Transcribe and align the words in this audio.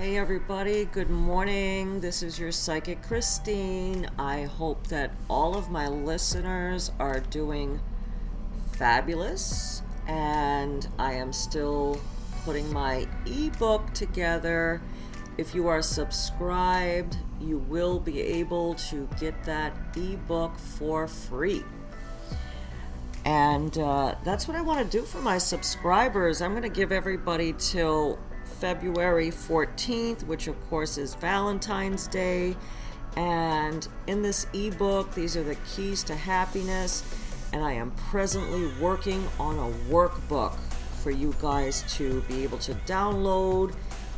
Hey, 0.00 0.16
everybody, 0.16 0.86
good 0.86 1.10
morning. 1.10 2.00
This 2.00 2.22
is 2.22 2.38
your 2.38 2.52
psychic 2.52 3.02
Christine. 3.02 4.08
I 4.18 4.44
hope 4.44 4.86
that 4.86 5.10
all 5.28 5.54
of 5.54 5.68
my 5.68 5.88
listeners 5.88 6.90
are 6.98 7.20
doing 7.20 7.78
fabulous, 8.72 9.82
and 10.06 10.88
I 10.98 11.12
am 11.12 11.34
still 11.34 12.00
putting 12.46 12.72
my 12.72 13.06
ebook 13.26 13.92
together. 13.92 14.80
If 15.36 15.54
you 15.54 15.68
are 15.68 15.82
subscribed, 15.82 17.18
you 17.38 17.58
will 17.58 18.00
be 18.00 18.22
able 18.22 18.76
to 18.76 19.06
get 19.20 19.44
that 19.44 19.76
ebook 19.94 20.58
for 20.58 21.08
free. 21.08 21.62
And 23.26 23.76
uh, 23.76 24.14
that's 24.24 24.48
what 24.48 24.56
I 24.56 24.62
want 24.62 24.78
to 24.78 24.98
do 24.98 25.04
for 25.04 25.20
my 25.20 25.36
subscribers. 25.36 26.40
I'm 26.40 26.52
going 26.52 26.62
to 26.62 26.70
give 26.70 26.90
everybody 26.90 27.52
till 27.58 28.18
February 28.60 29.30
14th, 29.30 30.24
which 30.26 30.46
of 30.46 30.68
course 30.68 30.98
is 30.98 31.14
Valentine's 31.14 32.06
Day. 32.06 32.54
And 33.16 33.88
in 34.06 34.22
this 34.22 34.46
ebook, 34.52 35.14
these 35.14 35.36
are 35.36 35.42
the 35.42 35.56
keys 35.74 36.04
to 36.04 36.14
happiness. 36.14 37.02
And 37.52 37.64
I 37.64 37.72
am 37.72 37.90
presently 37.92 38.70
working 38.80 39.26
on 39.40 39.58
a 39.58 39.72
workbook 39.90 40.56
for 41.02 41.10
you 41.10 41.34
guys 41.40 41.82
to 41.96 42.20
be 42.22 42.44
able 42.44 42.58
to 42.58 42.74
download 42.86 43.74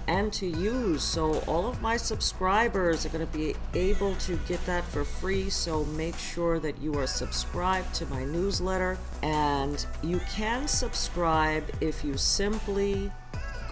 and 0.08 0.32
to 0.32 0.46
use. 0.46 1.04
So, 1.04 1.38
all 1.46 1.68
of 1.68 1.80
my 1.80 1.96
subscribers 1.96 3.06
are 3.06 3.10
going 3.10 3.26
to 3.26 3.32
be 3.32 3.54
able 3.72 4.16
to 4.16 4.36
get 4.48 4.64
that 4.66 4.84
for 4.84 5.04
free. 5.04 5.48
So, 5.48 5.84
make 5.84 6.18
sure 6.18 6.58
that 6.58 6.82
you 6.82 6.94
are 6.98 7.06
subscribed 7.06 7.94
to 7.94 8.06
my 8.06 8.24
newsletter. 8.24 8.98
And 9.22 9.86
you 10.02 10.20
can 10.28 10.66
subscribe 10.66 11.64
if 11.80 12.04
you 12.04 12.16
simply 12.16 13.12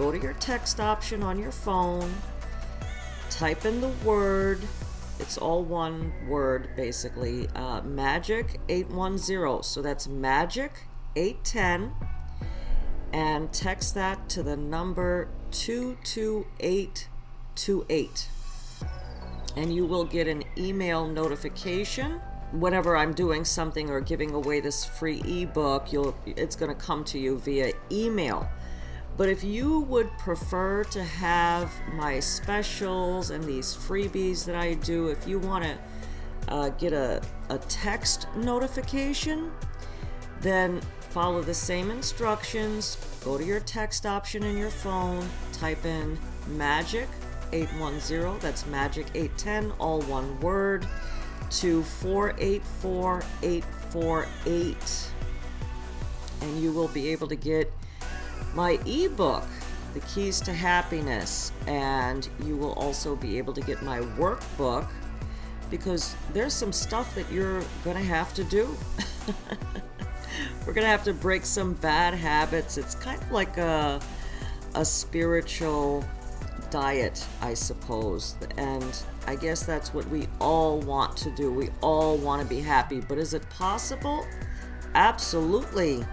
go 0.00 0.10
to 0.10 0.18
your 0.18 0.32
text 0.34 0.78
option 0.80 1.22
on 1.22 1.38
your 1.38 1.52
phone, 1.52 2.14
type 3.28 3.66
in 3.66 3.82
the 3.82 3.90
word. 4.02 4.58
It's 5.18 5.36
all 5.36 5.62
one 5.62 6.10
word 6.26 6.70
basically. 6.74 7.48
Uh, 7.48 7.82
magic 7.82 8.58
810. 8.70 9.62
So 9.62 9.82
that's 9.82 10.08
magic 10.08 10.86
810 11.16 11.92
and 13.12 13.52
text 13.52 13.94
that 13.94 14.30
to 14.30 14.42
the 14.42 14.56
number 14.56 15.28
22828 15.50 18.28
and 19.56 19.74
you 19.74 19.84
will 19.84 20.04
get 20.04 20.28
an 20.28 20.44
email 20.56 21.06
notification 21.06 22.22
whenever 22.52 22.96
I'm 22.96 23.12
doing 23.12 23.44
something 23.44 23.90
or 23.90 24.00
giving 24.00 24.30
away 24.30 24.60
this 24.60 24.82
free 24.82 25.20
ebook 25.26 25.92
you'll 25.92 26.16
it's 26.24 26.56
going 26.56 26.74
to 26.74 26.80
come 26.80 27.04
to 27.04 27.18
you 27.18 27.36
via 27.38 27.74
email 27.90 28.48
but 29.20 29.28
if 29.28 29.44
you 29.44 29.80
would 29.80 30.10
prefer 30.16 30.82
to 30.82 31.04
have 31.04 31.70
my 31.92 32.18
specials 32.18 33.28
and 33.28 33.44
these 33.44 33.76
freebies 33.76 34.46
that 34.46 34.56
I 34.56 34.72
do 34.72 35.08
if 35.08 35.28
you 35.28 35.38
want 35.38 35.62
to 35.62 35.78
uh, 36.48 36.70
get 36.70 36.94
a, 36.94 37.20
a 37.50 37.58
text 37.58 38.28
notification 38.34 39.52
then 40.40 40.80
follow 41.10 41.42
the 41.42 41.52
same 41.52 41.90
instructions. 41.90 42.96
Go 43.22 43.36
to 43.36 43.44
your 43.44 43.60
text 43.60 44.06
option 44.06 44.42
in 44.42 44.56
your 44.56 44.70
phone, 44.70 45.28
type 45.52 45.84
in 45.84 46.18
magic 46.46 47.06
810, 47.52 48.38
that's 48.38 48.64
magic 48.68 49.04
810, 49.14 49.70
all 49.78 50.00
one 50.02 50.40
word, 50.40 50.86
to 51.50 51.82
484 51.82 53.22
848. 53.42 55.10
And 56.40 56.62
you 56.62 56.72
will 56.72 56.88
be 56.88 57.08
able 57.08 57.28
to 57.28 57.36
get 57.36 57.70
my 58.54 58.78
ebook, 58.86 59.44
The 59.94 60.00
Keys 60.00 60.40
to 60.42 60.52
Happiness, 60.52 61.52
and 61.66 62.28
you 62.44 62.56
will 62.56 62.72
also 62.74 63.16
be 63.16 63.38
able 63.38 63.52
to 63.54 63.60
get 63.60 63.82
my 63.82 64.00
workbook 64.00 64.88
because 65.70 66.16
there's 66.32 66.52
some 66.52 66.72
stuff 66.72 67.14
that 67.14 67.30
you're 67.30 67.62
going 67.84 67.96
to 67.96 68.02
have 68.02 68.34
to 68.34 68.44
do. 68.44 68.76
We're 70.66 70.72
gonna 70.72 70.86
have 70.86 71.04
to 71.04 71.14
break 71.14 71.44
some 71.44 71.74
bad 71.74 72.14
habits. 72.14 72.78
It's 72.78 72.94
kind 72.94 73.20
of 73.20 73.30
like 73.30 73.58
a 73.58 74.00
a 74.74 74.84
spiritual 74.84 76.04
diet, 76.70 77.26
I 77.40 77.54
suppose. 77.54 78.36
And 78.56 79.02
I 79.26 79.36
guess 79.36 79.64
that's 79.64 79.92
what 79.92 80.08
we 80.08 80.28
all 80.40 80.78
want 80.80 81.16
to 81.18 81.30
do. 81.30 81.52
We 81.52 81.70
all 81.80 82.16
want 82.16 82.42
to 82.42 82.48
be 82.48 82.60
happy, 82.60 83.00
but 83.00 83.18
is 83.18 83.34
it 83.34 83.48
possible? 83.50 84.26
Absolutely. 84.94 86.04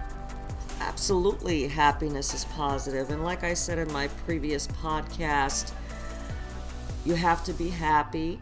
Absolutely, 0.80 1.68
happiness 1.68 2.34
is 2.34 2.44
positive. 2.44 3.10
And 3.10 3.24
like 3.24 3.42
I 3.44 3.54
said 3.54 3.78
in 3.78 3.92
my 3.92 4.08
previous 4.08 4.66
podcast, 4.66 5.72
you 7.04 7.14
have 7.14 7.44
to 7.44 7.52
be 7.52 7.70
happy. 7.70 8.40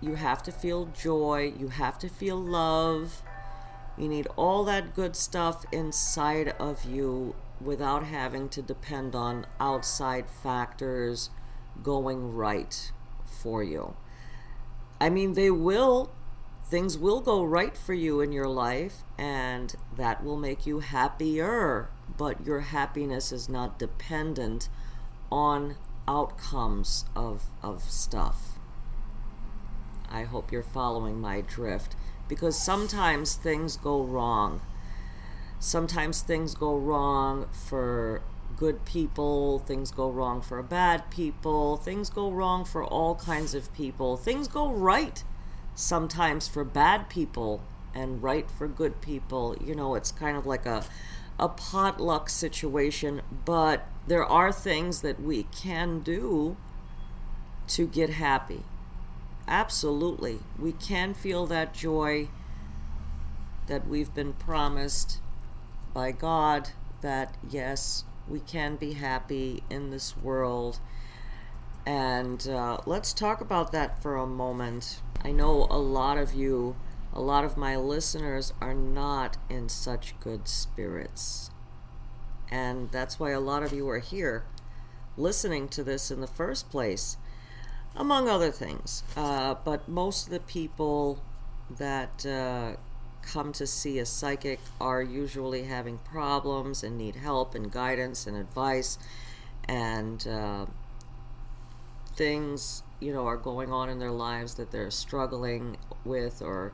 You 0.00 0.14
have 0.14 0.42
to 0.44 0.52
feel 0.52 0.86
joy. 0.86 1.52
You 1.58 1.68
have 1.68 1.98
to 2.00 2.08
feel 2.08 2.36
love. 2.36 3.22
You 3.96 4.08
need 4.08 4.26
all 4.36 4.64
that 4.64 4.94
good 4.94 5.16
stuff 5.16 5.64
inside 5.72 6.48
of 6.58 6.84
you 6.84 7.34
without 7.60 8.04
having 8.04 8.48
to 8.50 8.62
depend 8.62 9.14
on 9.14 9.46
outside 9.60 10.28
factors 10.28 11.30
going 11.82 12.34
right 12.34 12.92
for 13.24 13.62
you. 13.62 13.96
I 15.00 15.10
mean, 15.10 15.34
they 15.34 15.50
will, 15.50 16.12
things 16.66 16.96
will 16.98 17.20
go 17.20 17.42
right 17.44 17.76
for 17.76 17.94
you 17.94 18.20
in 18.20 18.32
your 18.32 18.48
life, 18.48 19.02
and 19.18 19.74
that 19.96 20.24
will 20.24 20.36
make 20.36 20.66
you 20.66 20.80
happier, 20.80 21.90
but 22.16 22.46
your 22.46 22.60
happiness 22.60 23.32
is 23.32 23.48
not 23.48 23.78
dependent 23.78 24.68
on 25.30 25.76
outcomes 26.08 27.04
of, 27.14 27.44
of 27.62 27.82
stuff. 27.82 28.58
I 30.08 30.24
hope 30.24 30.52
you're 30.52 30.62
following 30.62 31.20
my 31.20 31.40
drift 31.40 31.96
because 32.28 32.58
sometimes 32.58 33.34
things 33.34 33.76
go 33.76 34.02
wrong. 34.02 34.60
Sometimes 35.58 36.22
things 36.22 36.54
go 36.54 36.76
wrong 36.76 37.48
for 37.52 38.22
good 38.56 38.84
people, 38.84 39.58
things 39.60 39.90
go 39.90 40.10
wrong 40.10 40.40
for 40.40 40.62
bad 40.62 41.10
people, 41.10 41.76
things 41.76 42.10
go 42.10 42.30
wrong 42.30 42.64
for 42.64 42.84
all 42.84 43.16
kinds 43.16 43.54
of 43.54 43.72
people, 43.74 44.16
things 44.16 44.46
go 44.46 44.70
right 44.70 45.24
sometimes 45.74 46.48
for 46.48 46.64
bad 46.64 47.08
people 47.08 47.62
and 47.94 48.22
right 48.22 48.50
for 48.50 48.66
good 48.66 49.00
people. 49.00 49.56
You 49.64 49.74
know, 49.74 49.94
it's 49.94 50.12
kind 50.12 50.36
of 50.36 50.46
like 50.46 50.66
a 50.66 50.84
a 51.38 51.48
potluck 51.48 52.28
situation, 52.30 53.20
but 53.44 53.86
there 54.06 54.24
are 54.24 54.52
things 54.52 55.00
that 55.00 55.20
we 55.20 55.44
can 55.44 56.00
do 56.00 56.56
to 57.66 57.86
get 57.86 58.10
happy. 58.10 58.62
Absolutely. 59.48 60.40
We 60.58 60.72
can 60.72 61.12
feel 61.12 61.46
that 61.46 61.74
joy 61.74 62.28
that 63.66 63.88
we've 63.88 64.14
been 64.14 64.32
promised 64.34 65.18
by 65.92 66.12
God 66.12 66.70
that, 67.00 67.34
yes, 67.48 68.04
we 68.28 68.40
can 68.40 68.76
be 68.76 68.92
happy 68.94 69.62
in 69.68 69.90
this 69.90 70.16
world. 70.16 70.78
And 71.86 72.46
uh, 72.48 72.78
let's 72.86 73.12
talk 73.12 73.40
about 73.40 73.72
that 73.72 74.02
for 74.02 74.16
a 74.16 74.26
moment. 74.26 75.00
I 75.22 75.32
know 75.32 75.66
a 75.70 75.78
lot 75.78 76.18
of 76.18 76.34
you, 76.34 76.76
a 77.12 77.20
lot 77.20 77.44
of 77.44 77.56
my 77.56 77.76
listeners 77.76 78.52
are 78.60 78.74
not 78.74 79.36
in 79.50 79.68
such 79.68 80.18
good 80.20 80.48
spirits. 80.48 81.50
And 82.50 82.90
that's 82.90 83.18
why 83.18 83.30
a 83.30 83.40
lot 83.40 83.62
of 83.62 83.72
you 83.72 83.88
are 83.88 83.98
here 83.98 84.44
listening 85.16 85.68
to 85.68 85.84
this 85.84 86.10
in 86.10 86.20
the 86.20 86.26
first 86.26 86.70
place 86.70 87.16
among 87.96 88.28
other 88.28 88.50
things. 88.50 89.02
Uh, 89.16 89.54
but 89.64 89.88
most 89.88 90.26
of 90.26 90.32
the 90.32 90.40
people 90.40 91.22
that 91.78 92.24
uh, 92.26 92.76
come 93.22 93.52
to 93.52 93.66
see 93.66 93.98
a 93.98 94.06
psychic 94.06 94.60
are 94.80 95.02
usually 95.02 95.64
having 95.64 95.98
problems 95.98 96.82
and 96.82 96.98
need 96.98 97.16
help 97.16 97.54
and 97.54 97.70
guidance 97.70 98.26
and 98.26 98.36
advice, 98.36 98.98
and 99.66 100.26
uh, 100.26 100.66
things 102.14 102.82
you 103.00 103.12
know 103.12 103.26
are 103.26 103.36
going 103.36 103.72
on 103.72 103.88
in 103.88 103.98
their 103.98 104.10
lives 104.10 104.54
that 104.54 104.70
they're 104.70 104.90
struggling 104.90 105.76
with 106.04 106.40
or 106.40 106.72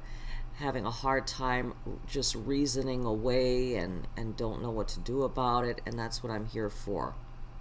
having 0.57 0.85
a 0.85 0.91
hard 0.91 1.27
time 1.27 1.73
just 2.07 2.35
reasoning 2.35 3.05
away 3.05 3.75
and 3.75 4.07
and 4.17 4.37
don't 4.37 4.63
know 4.63 4.71
what 4.71 4.89
to 4.89 5.01
do 5.01 5.23
about 5.23 5.65
it 5.65 5.81
and 5.87 5.99
that's 5.99 6.23
what 6.23 6.31
I'm 6.31 6.47
here 6.47 6.71
for. 6.71 7.15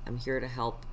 I'm 0.05 0.17
here 0.17 0.39
to 0.39 0.47
help 0.47 0.85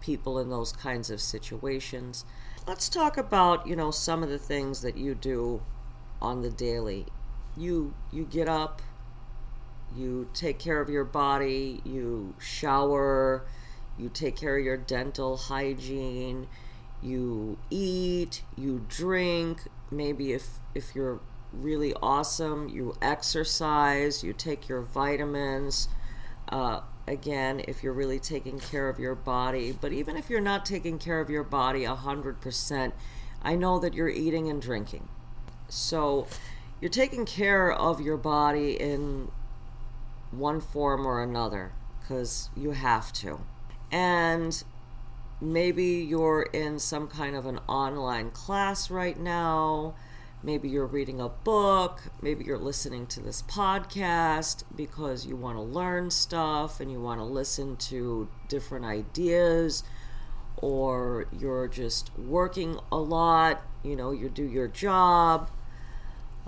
people 0.00 0.38
in 0.38 0.50
those 0.50 0.72
kinds 0.72 1.10
of 1.10 1.20
situations. 1.20 2.24
Let's 2.66 2.88
talk 2.88 3.16
about, 3.16 3.66
you 3.66 3.74
know, 3.74 3.90
some 3.90 4.22
of 4.22 4.28
the 4.28 4.38
things 4.38 4.82
that 4.82 4.96
you 4.96 5.14
do 5.14 5.62
on 6.20 6.42
the 6.42 6.50
daily. 6.50 7.06
You 7.56 7.94
you 8.12 8.24
get 8.24 8.48
up, 8.48 8.82
you 9.94 10.28
take 10.34 10.58
care 10.58 10.80
of 10.80 10.88
your 10.88 11.04
body, 11.04 11.80
you 11.84 12.34
shower, 12.38 13.44
you 13.98 14.08
take 14.08 14.36
care 14.36 14.58
of 14.58 14.64
your 14.64 14.76
dental 14.76 15.36
hygiene, 15.36 16.46
you 17.02 17.58
eat, 17.70 18.42
you 18.56 18.84
drink, 18.88 19.60
maybe 19.90 20.32
if 20.32 20.48
if 20.74 20.94
you're 20.94 21.20
really 21.52 21.94
awesome, 22.02 22.68
you 22.68 22.96
exercise, 23.00 24.24
you 24.24 24.32
take 24.32 24.68
your 24.68 24.82
vitamins, 24.82 25.88
uh, 26.48 26.80
again 27.06 27.62
if 27.68 27.82
you're 27.82 27.92
really 27.92 28.18
taking 28.18 28.58
care 28.58 28.88
of 28.88 28.98
your 28.98 29.14
body. 29.14 29.76
But 29.78 29.92
even 29.92 30.16
if 30.16 30.30
you're 30.30 30.40
not 30.40 30.64
taking 30.64 30.98
care 30.98 31.20
of 31.20 31.30
your 31.30 31.44
body 31.44 31.84
100%, 31.84 32.92
I 33.42 33.54
know 33.56 33.78
that 33.78 33.94
you're 33.94 34.08
eating 34.08 34.48
and 34.48 34.60
drinking. 34.60 35.08
So 35.68 36.26
you're 36.80 36.90
taking 36.90 37.24
care 37.26 37.72
of 37.72 38.00
your 38.00 38.16
body 38.16 38.80
in 38.80 39.30
one 40.30 40.60
form 40.60 41.06
or 41.06 41.22
another 41.22 41.72
because 42.00 42.50
you 42.56 42.72
have 42.72 43.12
to. 43.14 43.40
And 43.94 44.60
maybe 45.40 45.84
you're 45.84 46.42
in 46.52 46.80
some 46.80 47.06
kind 47.06 47.36
of 47.36 47.46
an 47.46 47.58
online 47.68 48.32
class 48.32 48.90
right 48.90 49.16
now. 49.16 49.94
Maybe 50.42 50.68
you're 50.68 50.84
reading 50.84 51.20
a 51.20 51.28
book. 51.28 52.02
Maybe 52.20 52.44
you're 52.44 52.58
listening 52.58 53.06
to 53.06 53.20
this 53.20 53.42
podcast 53.42 54.64
because 54.74 55.26
you 55.26 55.36
want 55.36 55.58
to 55.58 55.62
learn 55.62 56.10
stuff 56.10 56.80
and 56.80 56.90
you 56.90 57.00
want 57.00 57.20
to 57.20 57.24
listen 57.24 57.76
to 57.76 58.28
different 58.48 58.84
ideas. 58.84 59.84
Or 60.56 61.26
you're 61.30 61.68
just 61.68 62.10
working 62.18 62.80
a 62.90 62.98
lot, 62.98 63.62
you 63.84 63.94
know, 63.94 64.10
you 64.10 64.28
do 64.28 64.44
your 64.44 64.66
job. 64.66 65.52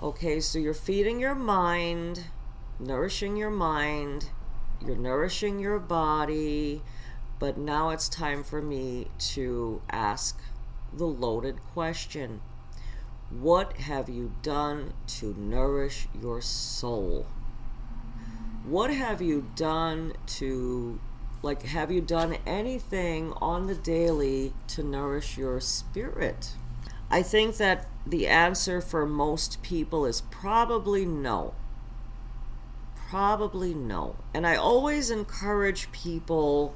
Okay, 0.03 0.41
so 0.41 0.59
you're 0.59 0.73
feeding 0.73 1.21
your 1.21 1.33
mind, 1.33 2.25
nourishing 2.77 3.37
your 3.37 3.51
mind, 3.51 4.31
you're 4.85 4.97
nourishing 4.97 5.59
your 5.59 5.79
body, 5.79 6.83
but 7.39 7.57
now 7.57 7.89
it's 7.89 8.09
time 8.09 8.43
for 8.43 8.61
me 8.61 9.07
to 9.19 9.81
ask 9.89 10.39
the 10.93 11.05
loaded 11.05 11.59
question 11.73 12.41
What 13.29 13.73
have 13.73 14.09
you 14.09 14.33
done 14.41 14.93
to 15.19 15.33
nourish 15.37 16.07
your 16.19 16.41
soul? 16.41 17.27
What 18.63 18.89
have 18.89 19.21
you 19.21 19.49
done 19.55 20.13
to, 20.37 20.99
like, 21.41 21.61
have 21.63 21.91
you 21.91 22.01
done 22.01 22.37
anything 22.45 23.33
on 23.37 23.67
the 23.67 23.75
daily 23.75 24.53
to 24.67 24.83
nourish 24.83 25.37
your 25.37 25.61
spirit? 25.61 26.51
I 27.09 27.21
think 27.21 27.55
that 27.57 27.87
the 28.05 28.27
answer 28.27 28.81
for 28.81 29.05
most 29.05 29.61
people 29.61 30.05
is 30.05 30.21
probably 30.21 31.05
no. 31.05 31.53
Probably 33.09 33.73
no. 33.73 34.17
And 34.33 34.45
I 34.45 34.55
always 34.55 35.09
encourage 35.09 35.89
people 35.93 36.75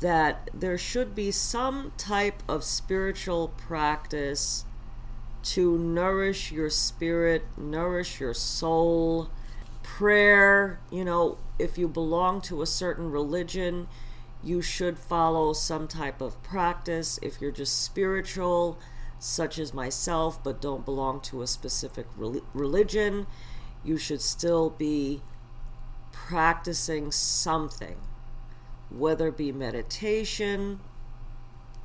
that 0.00 0.50
there 0.52 0.78
should 0.78 1.14
be 1.14 1.30
some 1.30 1.92
type 1.96 2.42
of 2.48 2.64
spiritual 2.64 3.48
practice 3.48 4.64
to 5.42 5.78
nourish 5.78 6.50
your 6.50 6.70
spirit, 6.70 7.44
nourish 7.56 8.20
your 8.20 8.34
soul. 8.34 9.30
Prayer, 9.82 10.80
you 10.90 11.04
know, 11.04 11.38
if 11.58 11.78
you 11.78 11.86
belong 11.86 12.40
to 12.40 12.62
a 12.62 12.66
certain 12.66 13.10
religion, 13.10 13.86
you 14.42 14.60
should 14.60 14.98
follow 14.98 15.52
some 15.52 15.86
type 15.86 16.20
of 16.20 16.42
practice. 16.42 17.18
If 17.22 17.40
you're 17.40 17.50
just 17.50 17.82
spiritual, 17.82 18.78
such 19.18 19.58
as 19.58 19.72
myself, 19.72 20.42
but 20.42 20.60
don't 20.60 20.84
belong 20.84 21.20
to 21.20 21.42
a 21.42 21.46
specific 21.46 22.06
religion, 22.16 23.26
you 23.84 23.96
should 23.96 24.20
still 24.20 24.70
be 24.70 25.22
practicing 26.12 27.12
something 27.12 27.96
whether 28.90 29.28
it 29.28 29.36
be 29.36 29.52
meditation, 29.52 30.80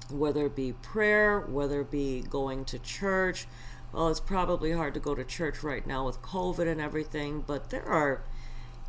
whether 0.09 0.47
it 0.47 0.55
be 0.55 0.73
prayer, 0.73 1.41
whether 1.41 1.81
it 1.81 1.91
be 1.91 2.21
going 2.21 2.65
to 2.65 2.79
church. 2.79 3.47
Well, 3.93 4.09
it's 4.09 4.19
probably 4.19 4.71
hard 4.71 4.93
to 4.93 4.99
go 4.99 5.15
to 5.15 5.23
church 5.23 5.63
right 5.63 5.85
now 5.85 6.05
with 6.05 6.21
COVID 6.21 6.67
and 6.67 6.79
everything, 6.79 7.43
but 7.45 7.69
there 7.69 7.85
are, 7.85 8.23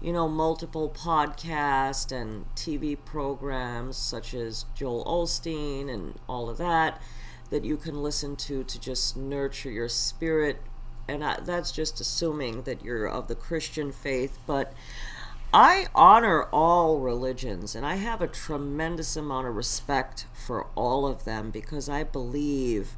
you 0.00 0.12
know, 0.12 0.28
multiple 0.28 0.90
podcasts 0.90 2.12
and 2.12 2.44
TV 2.54 2.96
programs 3.02 3.96
such 3.96 4.34
as 4.34 4.66
Joel 4.74 5.04
Osteen 5.04 5.88
and 5.88 6.18
all 6.28 6.50
of 6.50 6.58
that 6.58 7.00
that 7.50 7.64
you 7.64 7.76
can 7.76 8.02
listen 8.02 8.36
to 8.36 8.64
to 8.64 8.80
just 8.80 9.16
nurture 9.16 9.70
your 9.70 9.88
spirit. 9.88 10.62
And 11.08 11.24
I, 11.24 11.40
that's 11.40 11.72
just 11.72 12.00
assuming 12.00 12.62
that 12.62 12.84
you're 12.84 13.08
of 13.08 13.26
the 13.26 13.34
Christian 13.34 13.90
faith, 13.92 14.38
but 14.46 14.72
I 15.52 15.86
honor 15.96 16.44
all 16.52 17.00
religions 17.00 17.74
and 17.74 17.84
I 17.84 17.96
have 17.96 18.22
a 18.22 18.28
tremendous 18.28 19.16
amount 19.16 19.48
of 19.48 19.56
respect 19.56 20.26
for 20.32 20.66
all 20.76 21.06
of 21.06 21.24
them 21.24 21.50
because 21.50 21.88
I 21.88 22.04
believe 22.04 22.96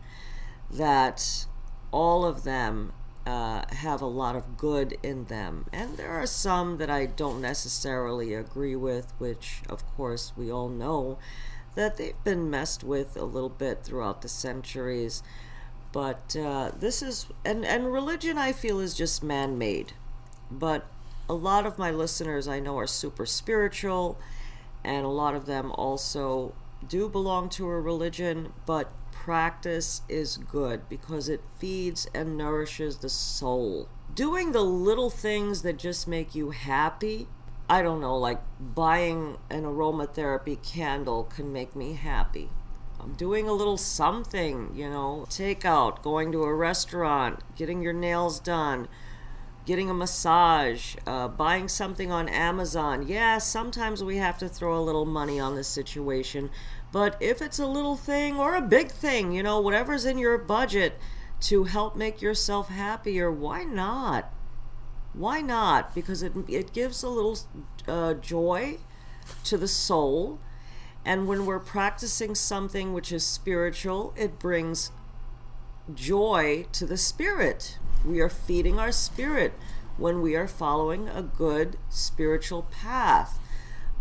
that 0.71 1.47
all 1.93 2.27
of 2.27 2.45
them 2.45 2.93
uh, 3.27 3.63
have 3.75 4.03
a 4.03 4.07
lot 4.07 4.37
of 4.37 4.59
good 4.59 4.99
in 5.03 5.25
them. 5.27 5.67
And 5.73 5.97
there 5.97 6.11
are 6.11 6.27
some 6.27 6.77
that 6.79 6.91
I 6.91 7.07
don't 7.07 7.41
necessarily 7.41 8.35
agree 8.35 8.77
with, 8.77 9.13
which, 9.19 9.63
of 9.69 9.87
course, 9.97 10.33
we 10.37 10.51
all 10.51 10.69
know 10.69 11.19
that 11.75 11.97
they've 11.97 12.23
been 12.25 12.51
messed 12.51 12.85
with 12.85 13.17
a 13.17 13.25
little 13.25 13.49
bit 13.49 13.85
throughout 13.85 14.21
the 14.21 14.29
centuries. 14.29 15.23
But 15.93 16.37
uh, 16.37 16.73
this 16.77 17.03
is, 17.03 17.27
and, 17.45 17.65
and 17.65 17.93
religion 17.93 18.37
I 18.37 18.53
feel 18.53 18.81
is 18.81 18.95
just 18.95 19.23
man 19.23 19.57
made. 19.57 19.93
But 20.51 20.87
a 21.33 21.35
lot 21.35 21.65
of 21.65 21.79
my 21.79 21.91
listeners 21.91 22.47
I 22.47 22.61
know 22.61 22.77
are 22.79 22.87
super 22.87 23.25
spiritual, 23.25 24.19
and 24.85 25.07
a 25.07 25.09
lot 25.09 25.35
of 25.35 25.47
them 25.47 25.73
also 25.73 26.55
do 26.87 27.09
belong 27.09 27.49
to 27.51 27.67
a 27.69 27.81
religion, 27.81 28.53
but 28.67 28.93
practice 29.13 30.03
is 30.11 30.37
good 30.37 30.91
because 30.91 31.31
it 31.31 31.41
feeds 31.59 32.07
and 32.13 32.37
nourishes 32.37 32.99
the 32.99 33.09
soul. 33.09 33.89
Doing 34.15 34.53
the 34.53 34.61
little 34.61 35.09
things 35.09 35.63
that 35.63 35.79
just 35.79 36.07
make 36.07 36.35
you 36.35 36.51
happy, 36.51 37.29
I 37.67 37.81
don't 37.81 38.03
know, 38.03 38.19
like 38.19 38.43
buying 38.61 39.39
an 39.49 39.63
aromatherapy 39.63 40.63
candle 40.63 41.25
can 41.25 41.51
make 41.51 41.75
me 41.75 41.95
happy. 41.95 42.51
I'm 43.01 43.15
doing 43.15 43.49
a 43.49 43.55
little 43.55 43.79
something, 43.79 44.73
you 44.75 44.91
know, 44.91 45.25
takeout, 45.31 46.03
going 46.03 46.31
to 46.33 46.43
a 46.43 46.55
restaurant, 46.55 47.41
getting 47.57 47.81
your 47.81 47.95
nails 47.95 48.39
done 48.39 48.87
getting 49.65 49.89
a 49.89 49.95
massage, 49.95 50.97
uh, 51.07 51.29
buying 51.29 51.69
something 51.69 52.11
on 52.11 52.29
Amazon. 52.29 53.07
Yeah, 53.07 53.39
sometimes 53.39 54.03
we 54.03 54.17
have 54.17 54.39
to 54.39 54.49
throw 54.49 54.79
a 54.79 54.83
little 54.83 55.05
money 55.05 55.39
on 55.39 55.55
the 55.55 55.65
situation, 55.65 56.51
but 56.91 57.17
if 57.21 57.41
it's 57.41 57.59
a 57.59 57.67
little 57.67 57.97
thing 57.97 58.39
or 58.39 58.55
a 58.55 58.61
big 58.61 58.91
thing, 58.91 59.33
you 59.33 59.43
know, 59.43 59.61
whatever's 59.61 60.05
in 60.05 60.19
your 60.19 60.37
budget 60.39 60.99
to 61.43 61.65
help 61.65 61.97
make 61.97 62.21
yourself 62.21 62.69
happier, 62.69 63.31
why 63.31 63.65
not? 63.65 64.33
Why 65.13 65.41
not? 65.41 65.95
Because 65.95 66.23
it, 66.23 66.33
it 66.49 66.73
gives 66.73 67.03
a 67.03 67.09
little 67.09 67.39
uh, 67.87 68.15
joy 68.15 68.79
to 69.45 69.57
the 69.57 69.69
soul. 69.69 70.39
And 71.05 71.27
when 71.27 71.47
we're 71.47 71.59
practicing 71.59 72.35
something 72.35 72.93
which 72.93 73.13
is 73.13 73.27
spiritual, 73.27 74.15
it 74.17 74.39
brings 74.39 74.93
joy 75.93 76.67
to 76.73 76.87
the 76.87 76.97
spirit. 76.97 77.79
We 78.05 78.21
are 78.21 78.29
feeding 78.29 78.79
our 78.79 78.91
spirit 78.91 79.53
when 79.97 80.23
we 80.23 80.35
are 80.35 80.49
following 80.49 81.09
a 81.09 81.23
good 81.23 81.77
spiritual 81.89 82.63
path. 82.65 83.39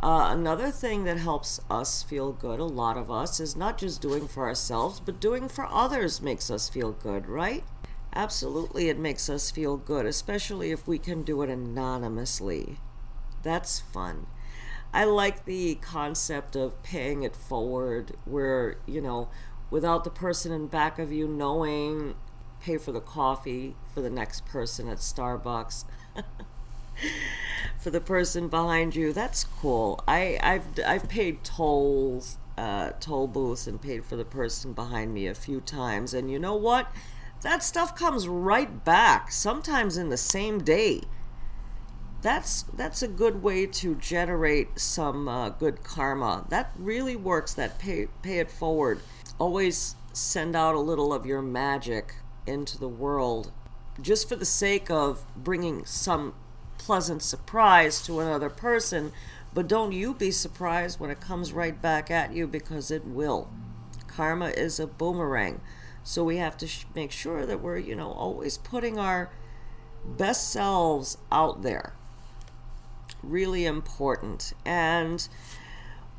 Uh, 0.02 0.30
another 0.32 0.72
thing 0.72 1.04
that 1.04 1.18
helps 1.18 1.60
us 1.70 2.02
feel 2.02 2.32
good, 2.32 2.60
a 2.60 2.66
lot 2.66 2.98
of 2.98 3.12
us, 3.12 3.40
is 3.40 3.56
not 3.56 3.78
just 3.78 4.02
doing 4.02 4.28
for 4.28 4.48
ourselves, 4.48 5.00
but 5.00 5.20
doing 5.20 5.48
for 5.48 5.68
others 5.68 6.22
makes 6.22 6.50
us 6.50 6.68
feel 6.68 6.92
good, 6.92 7.28
right? 7.28 7.64
Absolutely, 8.14 8.90
it 8.90 8.98
makes 8.98 9.30
us 9.30 9.52
feel 9.52 9.78
good, 9.78 10.08
especially 10.08 10.72
if 10.72 10.88
we 10.88 10.98
can 10.98 11.22
do 11.22 11.44
it 11.44 11.50
anonymously. 11.52 12.80
That's 13.44 13.80
fun. 13.80 14.26
I 14.92 15.06
like 15.06 15.46
the 15.46 15.76
concept 15.76 16.56
of 16.56 16.82
paying 16.82 17.22
it 17.22 17.36
forward, 17.36 18.18
where, 18.26 18.78
you 18.88 19.02
know, 19.02 19.30
without 19.70 20.04
the 20.04 20.10
person 20.10 20.52
in 20.52 20.66
back 20.66 20.98
of 20.98 21.12
you 21.12 21.28
knowing 21.28 22.16
pay 22.62 22.78
for 22.78 22.92
the 22.92 23.02
coffee 23.02 23.76
for 23.94 24.02
the 24.02 24.10
next 24.10 24.46
person 24.46 24.88
at 24.88 24.98
Starbucks. 24.98 25.86
for 27.80 27.90
the 27.90 28.02
person 28.02 28.48
behind 28.48 28.96
you, 28.96 29.12
that's 29.12 29.44
cool. 29.44 30.04
I, 30.08 30.40
I've 30.42 30.66
I've 30.86 31.10
paid 31.10 31.44
tolls, 31.44 32.38
uh, 32.58 32.92
toll 33.00 33.28
booths, 33.28 33.68
and 33.68 33.82
paid 33.82 34.06
for 34.06 34.16
the 34.16 34.26
person 34.26 34.74
behind 34.74 35.14
me 35.14 35.28
a 35.28 35.36
few 35.36 35.62
times, 35.62 36.14
and 36.14 36.30
you 36.32 36.40
know 36.40 36.56
what? 36.56 36.92
That 37.42 37.64
stuff 37.64 37.96
comes 37.96 38.28
right 38.28 38.84
back. 38.86 39.32
Sometimes 39.32 39.98
in 39.98 40.10
the 40.10 40.18
same 40.18 40.64
day. 40.64 41.02
That's 42.22 42.62
that's 42.62 43.02
a 43.02 43.08
good 43.08 43.42
way 43.42 43.66
to 43.66 43.96
generate 43.96 44.80
some 44.80 45.28
uh, 45.28 45.50
good 45.50 45.84
karma. 45.84 46.46
That 46.50 46.72
really 46.78 47.16
works. 47.16 47.56
That 47.56 47.80
pay 47.80 48.08
pay 48.22 48.38
it 48.38 48.52
forward. 48.52 49.00
Always 49.40 49.96
send 50.14 50.56
out 50.56 50.76
a 50.76 50.80
little 50.80 51.14
of 51.14 51.26
your 51.26 51.42
magic 51.42 52.14
into 52.46 52.78
the 52.78 52.88
world 52.88 53.52
just 54.02 54.28
for 54.30 54.36
the 54.36 54.46
sake 54.46 54.90
of 54.90 55.24
bringing 55.36 55.86
some 55.86 56.34
pleasant 56.78 57.22
surprise 57.22 58.02
to 58.02 58.20
another 58.20 58.50
person, 58.50 59.12
but 59.54 59.68
don't 59.68 59.92
you 59.92 60.14
be 60.14 60.32
surprised 60.32 61.00
when 61.00 61.10
it 61.12 61.20
comes 61.20 61.54
right 61.54 61.82
back 61.82 62.10
at 62.10 62.34
you 62.34 62.48
because 62.48 62.90
it 62.90 63.06
will. 63.06 63.50
Karma 64.08 64.48
is 64.50 64.80
a 64.80 64.88
boomerang. 64.88 65.62
So 66.04 66.24
we 66.24 66.38
have 66.38 66.58
to 66.58 66.68
sh- 66.68 66.86
make 66.96 67.12
sure 67.12 67.46
that 67.46 67.62
we're, 67.62 67.78
you 67.78 67.96
know, 67.96 68.12
always 68.12 68.58
putting 68.58 68.98
our 68.98 69.30
best 70.06 70.52
selves 70.52 71.18
out 71.32 71.62
there. 71.62 71.94
really 73.24 73.66
important. 73.66 74.54
And 74.66 75.28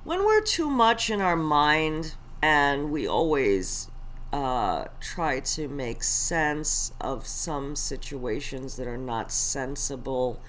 when 0.04 0.24
we're 0.24 0.40
too 0.42 0.70
much 0.70 1.10
in 1.10 1.20
our 1.20 1.36
mind 1.36 2.14
and 2.40 2.90
we 2.92 3.06
always 3.06 3.88
uh, 4.32 4.86
try 5.00 5.40
to 5.40 5.68
make 5.68 6.02
sense 6.02 6.92
of 7.00 7.26
some 7.26 7.76
situations 7.76 8.76
that 8.76 8.86
are 8.86 8.96
not 8.96 9.30
sensible, 9.30 10.40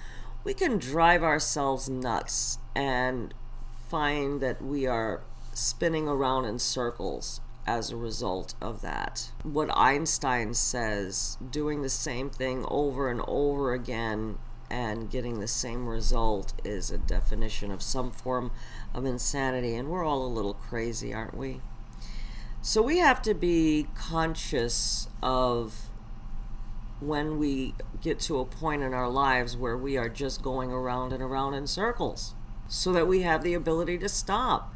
we 0.44 0.54
can 0.54 0.78
drive 0.78 1.24
ourselves 1.24 1.90
nuts 1.90 2.58
and 2.76 3.34
find 3.90 4.42
that 4.42 4.62
we 4.62 4.86
are 4.86 5.24
spinning 5.54 6.08
around 6.08 6.46
in 6.46 6.60
circles 6.60 7.42
as 7.66 7.92
a 7.92 7.96
result 7.96 8.56
of 8.62 8.82
that. 8.82 9.32
What 9.44 9.70
Einstein 9.78 10.54
says, 10.54 11.38
doing 11.50 11.82
the 11.82 11.90
same 11.90 12.30
thing 12.30 12.66
over 12.70 13.10
and 13.10 13.22
over 13.28 13.74
again 13.74 14.38
and 14.70 15.10
getting 15.10 15.40
the 15.40 15.48
same 15.48 15.88
result 15.88 16.54
is 16.64 16.90
a 16.90 16.98
definition 16.98 17.72
of 17.72 17.82
some 17.82 18.12
form 18.12 18.52
of 18.94 19.06
insanity. 19.06 19.76
And 19.76 19.90
we're 19.90 20.04
all 20.04 20.26
a 20.26 20.28
little 20.28 20.56
crazy, 20.56 21.14
aren't 21.14 21.38
we? 21.38 21.62
So 22.66 22.82
we 22.82 23.00
have 23.00 23.22
to 23.24 23.34
be 23.34 23.88
conscious 23.94 25.10
of 25.22 25.90
when 27.02 27.38
we 27.38 27.76
get 28.02 28.22
to 28.22 28.40
a 28.40 28.46
point 28.46 28.84
in 28.84 28.94
our 28.94 29.10
lives 29.10 29.58
where 29.58 29.76
we 29.76 29.98
are 29.98 30.08
just 30.08 30.42
going 30.42 30.72
around 30.72 31.12
and 31.12 31.22
around 31.22 31.56
in 31.56 31.68
circles 31.68 32.36
so 32.70 32.94
that 32.94 33.06
we 33.06 33.24
have 33.24 33.44
the 33.44 33.54
ability 33.54 33.98
to 33.98 34.08
stop. 34.08 34.74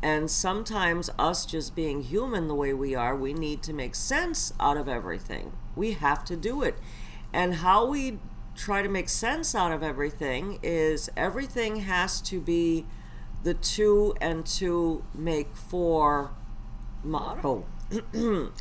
And 0.00 0.30
sometimes, 0.30 1.10
us 1.18 1.44
just 1.44 1.74
being 1.74 2.00
human 2.00 2.48
the 2.48 2.54
way 2.54 2.72
we 2.72 2.94
are, 2.94 3.14
we 3.14 3.34
need 3.34 3.62
to 3.64 3.74
make 3.74 3.94
sense 3.94 4.54
out 4.58 4.78
of 4.78 4.88
everything. 4.88 5.52
We 5.76 5.92
have 5.92 6.24
to 6.24 6.34
do 6.34 6.62
it. 6.62 6.76
And 7.30 7.56
how 7.56 7.84
we 7.84 8.20
try 8.56 8.80
to 8.80 8.88
make 8.88 9.10
sense 9.10 9.54
out 9.54 9.70
of 9.70 9.82
everything 9.82 10.60
is 10.62 11.10
everything 11.14 11.76
has 11.80 12.22
to 12.22 12.40
be 12.40 12.86
the 13.42 13.52
two 13.52 14.14
and 14.18 14.46
two 14.46 15.04
make 15.14 15.54
four 15.54 16.30
motto. 17.02 17.64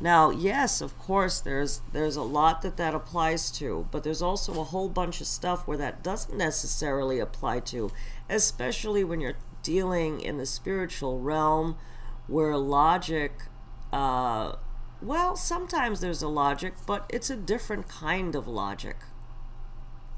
now, 0.00 0.30
yes, 0.30 0.80
of 0.80 0.98
course, 0.98 1.40
there's 1.40 1.82
there's 1.92 2.16
a 2.16 2.22
lot 2.22 2.62
that 2.62 2.76
that 2.76 2.94
applies 2.94 3.50
to, 3.52 3.86
but 3.90 4.02
there's 4.02 4.22
also 4.22 4.60
a 4.60 4.64
whole 4.64 4.88
bunch 4.88 5.20
of 5.20 5.26
stuff 5.26 5.66
where 5.66 5.78
that 5.78 6.02
doesn't 6.02 6.36
necessarily 6.36 7.18
apply 7.18 7.60
to, 7.60 7.90
especially 8.28 9.04
when 9.04 9.20
you're 9.20 9.38
dealing 9.62 10.20
in 10.20 10.38
the 10.38 10.46
spiritual 10.46 11.20
realm, 11.20 11.76
where 12.26 12.56
logic. 12.56 13.32
Uh, 13.92 14.56
well, 15.02 15.34
sometimes 15.34 16.00
there's 16.00 16.22
a 16.22 16.28
logic, 16.28 16.74
but 16.86 17.06
it's 17.08 17.30
a 17.30 17.36
different 17.36 17.88
kind 17.88 18.34
of 18.34 18.46
logic. 18.46 18.96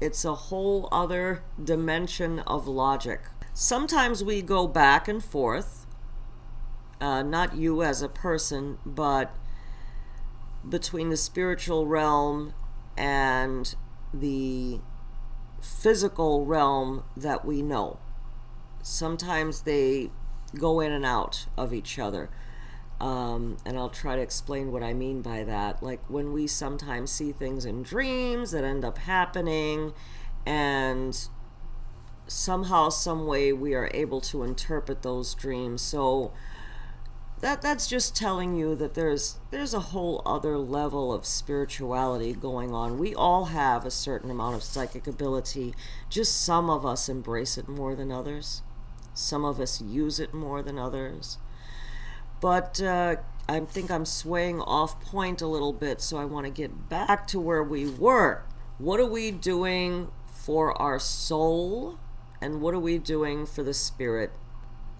It's 0.01 0.25
a 0.25 0.35
whole 0.35 0.89
other 0.91 1.43
dimension 1.63 2.39
of 2.39 2.67
logic. 2.67 3.21
Sometimes 3.53 4.23
we 4.23 4.41
go 4.41 4.67
back 4.67 5.07
and 5.07 5.23
forth, 5.23 5.82
uh, 7.03 7.21
not 7.21 7.55
you 7.55 7.83
as 7.83 8.01
a 8.01 8.07
person, 8.07 8.77
but 8.85 9.35
between 10.67 11.09
the 11.09 11.17
spiritual 11.17 11.85
realm 11.85 12.53
and 12.97 13.75
the 14.13 14.79
physical 15.61 16.45
realm 16.45 17.03
that 17.17 17.43
we 17.43 17.61
know. 17.61 17.99
Sometimes 18.81 19.63
they 19.63 20.11
go 20.57 20.79
in 20.79 20.93
and 20.93 21.05
out 21.05 21.47
of 21.57 21.73
each 21.73 21.99
other. 21.99 22.29
Um, 23.01 23.57
and 23.65 23.77
I'll 23.77 23.89
try 23.89 24.15
to 24.15 24.21
explain 24.21 24.71
what 24.71 24.81
I 24.81 24.93
mean 24.93 25.21
by 25.21 25.43
that. 25.43 25.83
Like 25.83 26.09
when 26.09 26.31
we 26.31 26.47
sometimes 26.47 27.11
see 27.11 27.33
things 27.33 27.65
in 27.65 27.83
dreams 27.83 28.51
that 28.51 28.63
end 28.63 28.85
up 28.85 28.99
happening, 28.99 29.91
and 30.45 31.27
somehow, 32.27 32.87
some 32.87 33.25
way, 33.25 33.51
we 33.51 33.73
are 33.73 33.91
able 33.93 34.21
to 34.21 34.43
interpret 34.43 35.01
those 35.01 35.33
dreams. 35.33 35.81
So 35.81 36.31
that 37.43 37.61
that's 37.61 37.87
just 37.87 38.15
telling 38.15 38.55
you 38.55 38.73
that 38.73 38.93
there's 38.93 39.37
there's 39.51 39.73
a 39.73 39.91
whole 39.91 40.21
other 40.25 40.57
level 40.57 41.11
of 41.11 41.25
spirituality 41.25 42.31
going 42.31 42.73
on. 42.73 42.97
We 42.97 43.13
all 43.13 43.45
have 43.45 43.85
a 43.85 43.91
certain 43.91 44.31
amount 44.31 44.55
of 44.55 44.63
psychic 44.63 45.07
ability. 45.07 45.73
Just 46.09 46.41
some 46.41 46.69
of 46.69 46.85
us 46.85 47.09
embrace 47.09 47.57
it 47.57 47.67
more 47.67 47.95
than 47.95 48.13
others. 48.13 48.61
Some 49.13 49.43
of 49.43 49.59
us 49.59 49.81
use 49.81 50.21
it 50.21 50.33
more 50.33 50.61
than 50.61 50.79
others. 50.79 51.37
But 52.39 52.81
uh, 52.81 53.17
I 53.49 53.59
think 53.59 53.91
I'm 53.91 54.05
swaying 54.05 54.61
off 54.61 55.01
point 55.01 55.41
a 55.41 55.47
little 55.47 55.73
bit, 55.73 55.99
so 55.99 56.15
I 56.15 56.23
want 56.23 56.45
to 56.45 56.49
get 56.49 56.87
back 56.87 57.27
to 57.27 57.41
where 57.41 57.61
we 57.61 57.89
were. 57.89 58.43
What 58.77 59.01
are 59.01 59.05
we 59.05 59.31
doing 59.31 60.11
for 60.27 60.81
our 60.81 60.97
soul? 60.97 61.99
And 62.39 62.61
what 62.61 62.73
are 62.73 62.79
we 62.79 62.99
doing 62.99 63.45
for 63.45 63.63
the 63.63 63.73
spirit? 63.73 64.31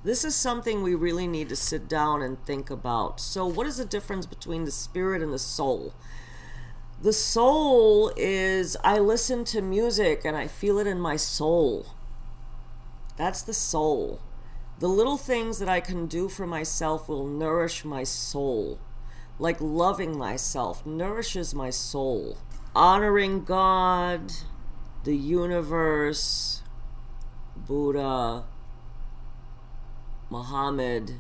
This 0.04 0.26
is 0.26 0.36
something 0.36 0.84
we 0.84 0.96
really 0.96 1.28
need 1.28 1.48
to 1.50 1.56
sit 1.56 1.88
down 1.88 2.22
and 2.22 2.44
think 2.46 2.70
about. 2.70 3.22
So, 3.22 3.46
what 3.46 3.66
is 3.66 3.78
the 3.78 3.86
difference 3.86 4.26
between 4.26 4.66
the 4.66 4.72
spirit 4.72 5.22
and 5.22 5.32
the 5.32 5.40
soul? 5.40 5.94
The 7.02 7.14
soul 7.14 8.12
is 8.18 8.76
I 8.84 8.98
listen 9.00 9.46
to 9.46 9.62
music 9.62 10.26
and 10.26 10.36
I 10.36 10.48
feel 10.48 10.78
it 10.80 10.88
in 10.88 11.00
my 11.00 11.16
soul. 11.16 11.88
That's 13.18 13.42
the 13.42 13.54
soul. 13.54 14.20
The 14.80 14.88
little 14.90 15.18
things 15.18 15.60
that 15.60 15.70
I 15.70 15.80
can 15.80 16.08
do 16.08 16.28
for 16.28 16.48
myself 16.48 17.08
will 17.08 17.28
nourish 17.28 17.86
my 17.86 18.04
soul. 18.04 18.80
Like 19.40 19.58
loving 19.62 20.18
myself 20.18 20.86
nourishes 20.86 21.56
my 21.56 21.70
soul. 21.70 22.38
Honoring 22.76 23.44
God, 23.46 24.32
the 25.04 25.16
universe, 25.16 26.62
Buddha, 27.56 28.44
Muhammad, 30.34 31.20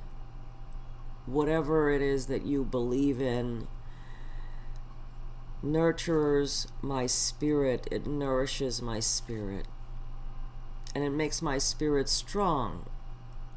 whatever 1.28 1.92
it 1.92 2.02
is 2.02 2.26
that 2.26 2.48
you 2.48 2.64
believe 2.64 3.22
in, 3.22 3.68
nurtures 5.62 6.68
my 6.82 7.06
spirit, 7.06 7.88
it 7.92 8.08
nourishes 8.08 8.82
my 8.82 9.00
spirit, 9.00 9.68
and 10.96 11.04
it 11.04 11.12
makes 11.12 11.44
my 11.44 11.60
spirit 11.60 12.10
strong. 12.10 12.90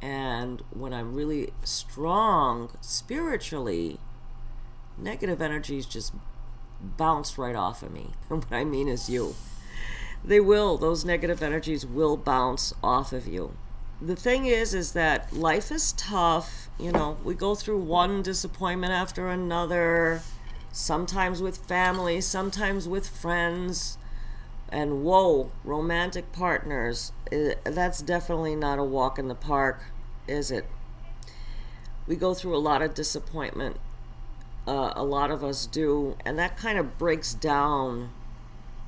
And 0.02 0.62
when 0.74 0.92
I'm 0.92 1.14
really 1.14 1.54
strong 1.64 2.76
spiritually, 2.82 3.98
negative 4.98 5.40
energies 5.40 5.86
just 5.86 6.12
bounce 6.82 7.38
right 7.38 7.56
off 7.56 7.82
of 7.82 7.92
me. 7.92 8.10
And 8.28 8.44
what 8.50 8.52
I 8.52 8.64
mean 8.64 8.88
is 8.88 9.08
you. 9.08 9.34
They 10.22 10.38
will, 10.38 10.76
those 10.76 11.06
negative 11.06 11.42
energies 11.42 11.86
will 11.86 12.18
bounce 12.18 12.74
off 12.82 13.14
of 13.14 13.26
you. 13.26 13.56
The 14.00 14.16
thing 14.16 14.44
is, 14.44 14.74
is 14.74 14.92
that 14.92 15.32
life 15.32 15.72
is 15.72 15.92
tough. 15.92 16.68
You 16.78 16.92
know, 16.92 17.16
we 17.24 17.34
go 17.34 17.54
through 17.54 17.80
one 17.80 18.22
disappointment 18.22 18.92
after 18.92 19.28
another, 19.28 20.20
sometimes 20.70 21.40
with 21.40 21.56
family, 21.56 22.20
sometimes 22.20 22.86
with 22.86 23.08
friends. 23.08 23.96
And 24.68 25.02
whoa, 25.02 25.50
romantic 25.64 26.32
partners, 26.32 27.12
eh, 27.32 27.54
that's 27.64 28.02
definitely 28.02 28.54
not 28.54 28.78
a 28.78 28.84
walk 28.84 29.18
in 29.18 29.28
the 29.28 29.34
park, 29.34 29.84
is 30.28 30.50
it? 30.50 30.66
We 32.06 32.16
go 32.16 32.34
through 32.34 32.54
a 32.54 32.58
lot 32.58 32.82
of 32.82 32.92
disappointment. 32.92 33.78
Uh, 34.66 34.92
a 34.94 35.04
lot 35.04 35.30
of 35.30 35.42
us 35.42 35.64
do, 35.64 36.16
and 36.24 36.38
that 36.38 36.56
kind 36.56 36.78
of 36.78 36.98
breaks 36.98 37.32
down 37.32 38.10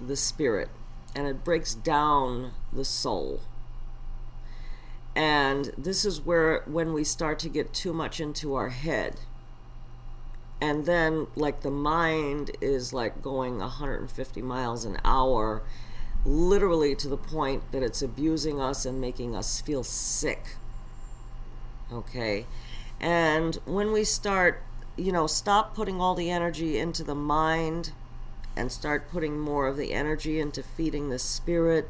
the 0.01 0.17
spirit 0.17 0.69
and 1.15 1.27
it 1.27 1.45
breaks 1.45 1.75
down 1.75 2.53
the 2.73 2.85
soul. 2.85 3.41
And 5.19 5.73
this 5.77 6.05
is 6.05 6.25
where, 6.25 6.63
when 6.67 6.93
we 6.93 7.03
start 7.03 7.41
to 7.41 7.49
get 7.49 7.75
too 7.75 7.93
much 7.93 8.21
into 8.21 8.55
our 8.55 8.69
head, 8.69 9.19
and 10.61 10.87
then, 10.87 11.27
like, 11.35 11.63
the 11.63 11.73
mind 11.73 12.53
is 12.61 12.93
like 12.93 13.21
going 13.21 13.59
150 13.59 14.43
miles 14.43 14.85
an 14.85 14.99
hour, 15.05 15.65
literally 16.25 16.95
to 16.95 17.09
the 17.09 17.17
point 17.17 17.73
that 17.73 17.83
it's 17.83 18.01
abusing 18.01 18.61
us 18.61 18.87
and 18.87 19.01
making 19.01 19.35
us 19.35 19.61
feel 19.61 19.83
sick. 19.83 20.57
Okay? 21.93 22.47
And 23.01 23.57
when 23.65 23.91
we 23.91 24.05
start, 24.05 24.63
you 24.97 25.11
know, 25.11 25.27
stop 25.27 25.75
putting 25.75 26.01
all 26.01 26.15
the 26.15 26.31
energy 26.31 26.79
into 26.79 27.03
the 27.03 27.17
mind 27.17 27.91
and 28.57 28.71
start 28.71 29.11
putting 29.11 29.41
more 29.41 29.67
of 29.67 29.77
the 29.77 29.93
energy 29.93 30.39
into 30.39 30.63
feeding 30.63 31.09
the 31.09 31.19
spirit, 31.19 31.89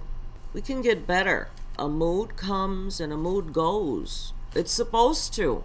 we 0.54 0.62
can 0.62 0.80
get 0.80 1.06
better. 1.06 1.48
A 1.78 1.88
mood 1.88 2.36
comes 2.36 3.00
and 3.00 3.12
a 3.12 3.16
mood 3.16 3.52
goes. 3.52 4.32
It's 4.54 4.72
supposed 4.72 5.32
to. 5.34 5.64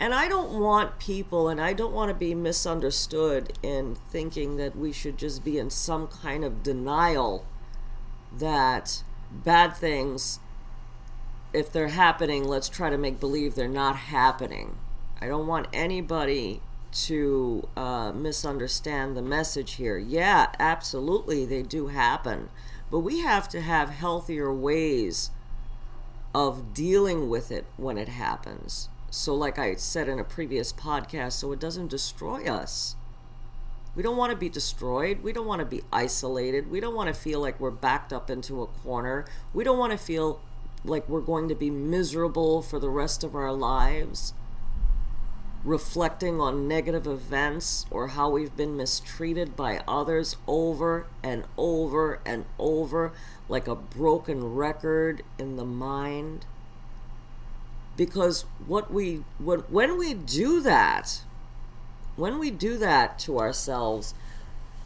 And 0.00 0.12
I 0.14 0.26
don't 0.26 0.58
want 0.58 0.98
people, 0.98 1.48
and 1.48 1.60
I 1.60 1.72
don't 1.74 1.92
want 1.92 2.08
to 2.08 2.14
be 2.14 2.34
misunderstood 2.34 3.52
in 3.62 3.94
thinking 3.94 4.56
that 4.56 4.74
we 4.74 4.90
should 4.90 5.16
just 5.16 5.44
be 5.44 5.58
in 5.58 5.70
some 5.70 6.08
kind 6.08 6.44
of 6.44 6.62
denial 6.62 7.44
that 8.36 9.04
bad 9.30 9.76
things, 9.76 10.40
if 11.52 11.70
they're 11.70 11.88
happening, 11.88 12.44
let's 12.44 12.68
try 12.68 12.90
to 12.90 12.98
make 12.98 13.20
believe 13.20 13.54
they're 13.54 13.68
not 13.68 13.96
happening. 13.96 14.76
I 15.20 15.28
don't 15.28 15.46
want 15.46 15.68
anybody 15.72 16.62
to 16.92 17.68
uh, 17.76 18.12
misunderstand 18.12 19.16
the 19.16 19.22
message 19.22 19.74
here. 19.74 19.98
Yeah, 19.98 20.52
absolutely, 20.58 21.44
they 21.44 21.62
do 21.62 21.88
happen. 21.88 22.48
But 22.92 22.98
we 22.98 23.20
have 23.20 23.48
to 23.48 23.62
have 23.62 23.88
healthier 23.88 24.52
ways 24.52 25.30
of 26.34 26.74
dealing 26.74 27.30
with 27.30 27.50
it 27.50 27.64
when 27.78 27.96
it 27.96 28.08
happens. 28.08 28.90
So, 29.10 29.34
like 29.34 29.58
I 29.58 29.76
said 29.76 30.08
in 30.08 30.18
a 30.18 30.24
previous 30.24 30.74
podcast, 30.74 31.32
so 31.32 31.52
it 31.52 31.58
doesn't 31.58 31.88
destroy 31.88 32.44
us. 32.44 32.94
We 33.96 34.02
don't 34.02 34.18
want 34.18 34.30
to 34.30 34.36
be 34.36 34.50
destroyed. 34.50 35.22
We 35.22 35.32
don't 35.32 35.46
want 35.46 35.60
to 35.60 35.66
be 35.66 35.82
isolated. 35.90 36.70
We 36.70 36.80
don't 36.80 36.94
want 36.94 37.08
to 37.08 37.18
feel 37.18 37.40
like 37.40 37.58
we're 37.58 37.70
backed 37.70 38.12
up 38.12 38.28
into 38.28 38.62
a 38.62 38.66
corner. 38.66 39.24
We 39.54 39.64
don't 39.64 39.78
want 39.78 39.92
to 39.92 39.98
feel 39.98 40.40
like 40.84 41.08
we're 41.08 41.20
going 41.20 41.48
to 41.48 41.54
be 41.54 41.70
miserable 41.70 42.60
for 42.60 42.78
the 42.78 42.90
rest 42.90 43.24
of 43.24 43.34
our 43.34 43.52
lives, 43.52 44.34
reflecting 45.64 46.40
on 46.40 46.66
negative 46.66 47.06
events 47.06 47.86
or 47.90 48.08
how 48.08 48.28
we've 48.28 48.56
been 48.56 48.76
mistreated 48.76 49.54
by 49.56 49.82
others 49.86 50.36
over 50.46 51.06
and 51.22 51.44
over 51.56 52.20
and 52.26 52.44
over, 52.58 53.12
like 53.48 53.68
a 53.68 53.74
broken 53.74 54.54
record 54.54 55.22
in 55.38 55.56
the 55.56 55.64
mind. 55.64 56.44
Because 57.96 58.44
what 58.66 58.92
we 58.92 59.22
when, 59.38 59.60
when 59.60 59.98
we 59.98 60.14
do 60.14 60.60
that, 60.62 61.22
when 62.16 62.38
we 62.38 62.50
do 62.50 62.76
that 62.78 63.18
to 63.20 63.38
ourselves, 63.38 64.14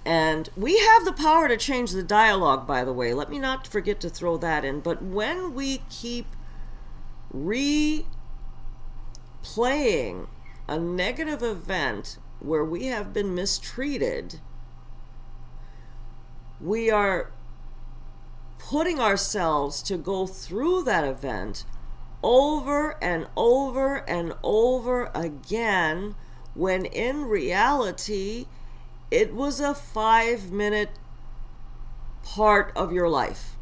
and 0.04 0.48
we 0.56 0.78
have 0.78 1.04
the 1.04 1.12
power 1.12 1.48
to 1.48 1.56
change 1.56 1.92
the 1.92 2.02
dialogue, 2.02 2.66
by 2.66 2.84
the 2.84 2.92
way. 2.92 3.14
Let 3.14 3.30
me 3.30 3.38
not 3.38 3.66
forget 3.66 3.98
to 4.00 4.10
throw 4.10 4.36
that 4.36 4.64
in. 4.64 4.80
But 4.80 5.02
when 5.02 5.54
we 5.54 5.82
keep 5.88 6.26
replaying 7.34 8.06
a 10.68 10.78
negative 10.78 11.42
event 11.42 12.18
where 12.40 12.64
we 12.64 12.86
have 12.86 13.12
been 13.12 13.34
mistreated, 13.34 14.40
we 16.60 16.90
are 16.90 17.32
putting 18.58 18.98
ourselves 18.98 19.82
to 19.82 19.96
go 19.96 20.26
through 20.26 20.82
that 20.82 21.04
event 21.04 21.64
over 22.22 23.02
and 23.02 23.26
over 23.36 23.96
and 24.08 24.32
over 24.42 25.10
again 25.14 26.14
when 26.54 26.84
in 26.86 27.24
reality 27.26 28.46
it 29.10 29.32
was 29.34 29.60
a 29.60 29.74
five 29.74 30.50
minute 30.50 30.90
part 32.24 32.72
of 32.74 32.92
your 32.92 33.08
life. 33.08 33.56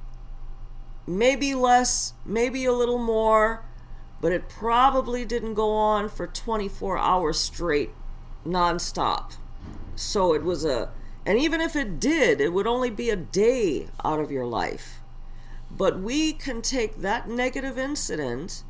Maybe 1.07 1.55
less, 1.55 2.15
maybe 2.25 2.65
a 2.65 2.73
little 2.73 2.99
more, 2.99 3.65
but 4.25 4.33
it 4.33 4.49
probably 4.49 5.27
didn't 5.27 5.53
go 5.53 5.73
on 5.73 6.09
for 6.09 6.27
24 6.27 6.97
hours 6.97 7.39
straight, 7.39 7.91
nonstop. 8.43 9.35
So 9.97 10.33
it 10.33 10.43
was 10.43 10.65
a, 10.65 10.89
and 11.27 11.39
even 11.39 11.61
if 11.61 11.77
it 11.77 12.01
did, 12.01 12.41
it 12.41 12.55
would 12.55 12.67
only 12.67 12.89
be 12.89 13.11
a 13.11 13.17
day 13.17 13.89
out 14.03 14.21
of 14.21 14.31
your 14.31 14.47
life. 14.47 15.01
But 15.71 16.01
we 16.01 16.33
can 16.33 16.63
take 16.63 17.03
that 17.03 17.29
negative 17.29 17.77
incident 17.77 18.65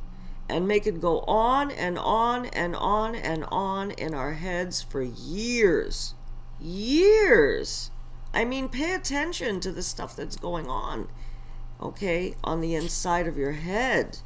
and 0.48 0.66
make 0.66 0.88
it 0.88 1.00
go 1.00 1.20
on 1.20 1.70
and 1.70 2.00
on 2.00 2.46
and 2.46 2.74
on 2.74 3.14
and 3.14 3.44
on 3.52 3.92
in 3.92 4.12
our 4.12 4.32
heads 4.32 4.82
for 4.82 5.02
years 5.02 6.14
years. 6.60 7.92
I 8.32 8.44
mean, 8.44 8.68
pay 8.68 8.92
attention 8.92 9.60
to 9.60 9.70
the 9.70 9.84
stuff 9.84 10.16
that's 10.16 10.36
going 10.36 10.68
on, 10.68 11.08
okay, 11.80 12.34
on 12.42 12.60
the 12.60 12.74
inside 12.74 13.28
of 13.28 13.36
your 13.36 13.52
head. 13.52 14.18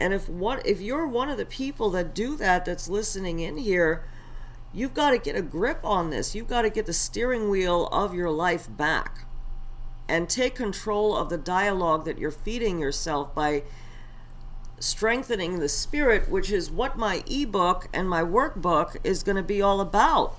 And 0.00 0.14
if 0.14 0.28
what 0.30 0.66
if 0.66 0.80
you're 0.80 1.06
one 1.06 1.28
of 1.28 1.36
the 1.36 1.44
people 1.44 1.90
that 1.90 2.14
do 2.14 2.34
that 2.36 2.64
that's 2.64 2.88
listening 2.88 3.38
in 3.38 3.58
here, 3.58 4.02
you've 4.72 4.94
got 4.94 5.10
to 5.10 5.18
get 5.18 5.36
a 5.36 5.42
grip 5.42 5.80
on 5.84 6.08
this. 6.08 6.34
You've 6.34 6.48
got 6.48 6.62
to 6.62 6.70
get 6.70 6.86
the 6.86 6.94
steering 6.94 7.50
wheel 7.50 7.86
of 7.88 8.14
your 8.14 8.30
life 8.30 8.66
back 8.74 9.26
and 10.08 10.28
take 10.28 10.54
control 10.54 11.14
of 11.14 11.28
the 11.28 11.36
dialogue 11.36 12.06
that 12.06 12.18
you're 12.18 12.30
feeding 12.30 12.80
yourself 12.80 13.34
by 13.34 13.62
strengthening 14.78 15.58
the 15.58 15.68
spirit, 15.68 16.30
which 16.30 16.50
is 16.50 16.70
what 16.70 16.96
my 16.96 17.22
ebook 17.30 17.88
and 17.92 18.08
my 18.08 18.22
workbook 18.22 18.96
is 19.04 19.22
going 19.22 19.36
to 19.36 19.42
be 19.42 19.60
all 19.60 19.82
about. 19.82 20.34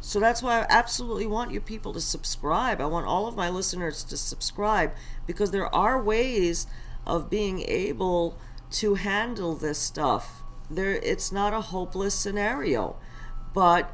So 0.00 0.20
that's 0.20 0.42
why 0.42 0.60
I 0.60 0.66
absolutely 0.68 1.26
want 1.26 1.50
you 1.50 1.60
people 1.60 1.92
to 1.94 2.00
subscribe. 2.00 2.80
I 2.80 2.86
want 2.86 3.06
all 3.06 3.26
of 3.26 3.34
my 3.34 3.48
listeners 3.48 4.04
to 4.04 4.16
subscribe 4.16 4.92
because 5.26 5.50
there 5.50 5.74
are 5.74 6.00
ways 6.00 6.68
of 7.04 7.28
being 7.28 7.62
able 7.62 8.38
to 8.72 8.94
handle 8.94 9.54
this 9.54 9.78
stuff. 9.78 10.42
There 10.70 10.92
it's 10.96 11.30
not 11.30 11.52
a 11.52 11.60
hopeless 11.60 12.14
scenario. 12.14 12.96
But 13.52 13.92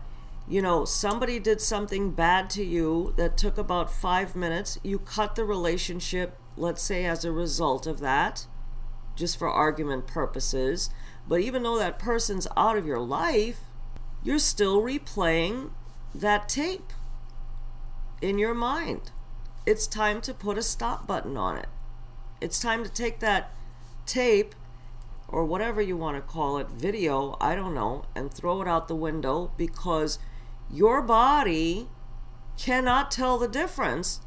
you 0.49 0.61
know, 0.61 0.85
somebody 0.85 1.39
did 1.39 1.61
something 1.61 2.11
bad 2.11 2.51
to 2.51 2.65
you 2.65 3.15
that 3.17 3.37
took 3.37 3.57
about 3.57 3.93
5 3.93 4.35
minutes. 4.35 4.79
You 4.83 4.99
cut 4.99 5.37
the 5.37 5.45
relationship, 5.45 6.37
let's 6.57 6.83
say 6.83 7.05
as 7.05 7.25
a 7.25 7.31
result 7.31 7.87
of 7.87 8.01
that, 8.01 8.47
just 9.15 9.39
for 9.39 9.49
argument 9.49 10.09
purposes. 10.09 10.91
But 11.29 11.41
even 11.41 11.63
though 11.63 11.79
that 11.79 12.01
person's 12.01 12.49
out 12.57 12.77
of 12.77 12.87
your 12.87 12.99
life, 12.99 13.61
you're 14.25 14.41
still 14.41 14.83
replaying 14.83 15.71
that 16.15 16.49
tape 16.49 16.93
in 18.21 18.39
your 18.39 18.55
mind. 18.55 19.13
It's 19.67 19.87
time 19.87 20.21
to 20.23 20.35
put 20.35 20.59
a 20.59 20.63
stop 20.63 21.07
button 21.07 21.37
on 21.37 21.59
it. 21.59 21.69
It's 22.41 22.59
time 22.59 22.83
to 22.83 22.91
take 22.91 23.21
that 23.21 23.53
tape 24.05 24.55
or 25.31 25.45
whatever 25.45 25.81
you 25.81 25.97
want 25.97 26.17
to 26.17 26.21
call 26.21 26.59
it, 26.59 26.69
video, 26.69 27.37
I 27.41 27.55
don't 27.55 27.75
know, 27.75 28.05
and 28.15 28.33
throw 28.33 28.61
it 28.63 28.69
out 28.69 28.89
the 28.89 28.97
window 28.97 29.53
because 29.57 30.19
your 30.71 31.01
body 31.03 31.89
cannot 32.59 33.11
tell 33.11 33.39
the 33.39 33.49
difference. 33.49 34.21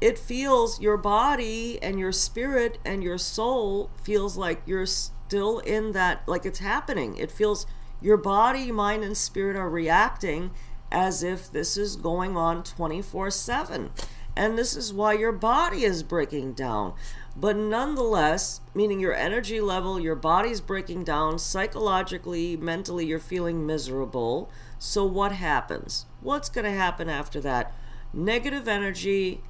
It 0.00 0.18
feels 0.18 0.80
your 0.80 0.96
body 0.96 1.82
and 1.82 1.98
your 1.98 2.12
spirit 2.12 2.78
and 2.84 3.02
your 3.02 3.18
soul 3.18 3.90
feels 4.02 4.36
like 4.36 4.62
you're 4.66 4.86
still 4.86 5.58
in 5.60 5.92
that, 5.92 6.28
like 6.28 6.46
it's 6.46 6.60
happening. 6.60 7.16
It 7.16 7.32
feels 7.32 7.66
your 8.00 8.16
body, 8.16 8.70
mind, 8.70 9.02
and 9.02 9.16
spirit 9.16 9.56
are 9.56 9.68
reacting 9.68 10.52
as 10.92 11.22
if 11.22 11.50
this 11.50 11.76
is 11.76 11.96
going 11.96 12.36
on 12.36 12.62
24 12.62 13.30
7. 13.30 13.90
And 14.38 14.56
this 14.56 14.76
is 14.76 14.92
why 14.94 15.14
your 15.14 15.32
body 15.32 15.82
is 15.82 16.04
breaking 16.04 16.52
down. 16.52 16.94
But 17.36 17.56
nonetheless, 17.56 18.60
meaning 18.72 19.00
your 19.00 19.12
energy 19.12 19.60
level, 19.60 19.98
your 19.98 20.14
body's 20.14 20.60
breaking 20.60 21.02
down, 21.02 21.40
psychologically, 21.40 22.56
mentally, 22.56 23.04
you're 23.04 23.18
feeling 23.18 23.66
miserable. 23.66 24.48
So, 24.78 25.04
what 25.04 25.32
happens? 25.32 26.06
What's 26.20 26.48
going 26.48 26.66
to 26.66 26.70
happen 26.70 27.08
after 27.08 27.40
that? 27.40 27.74
Negative 28.12 28.68
energy 28.68 29.40